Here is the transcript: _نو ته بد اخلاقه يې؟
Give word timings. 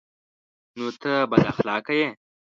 _نو 0.77 0.85
ته 1.01 1.11
بد 1.31 1.41
اخلاقه 1.51 1.93
يې؟ 1.99 2.09